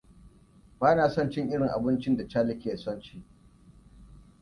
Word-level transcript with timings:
Bana 0.81 1.09
son 1.09 1.29
cin 1.31 1.51
irin 1.51 1.67
abincin 1.67 2.17
da 2.17 2.27
Cherlie 2.27 2.59
ke 2.59 2.77
son 2.77 3.01
ci. 3.01 3.23